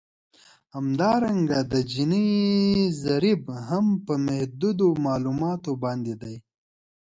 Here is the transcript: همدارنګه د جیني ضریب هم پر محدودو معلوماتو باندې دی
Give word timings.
همدارنګه 0.75 1.59
د 1.71 1.73
جیني 1.91 2.29
ضریب 3.03 3.41
هم 3.69 3.85
پر 4.05 4.17
محدودو 4.25 4.87
معلوماتو 5.05 5.71
باندې 5.83 6.13
دی 6.21 6.35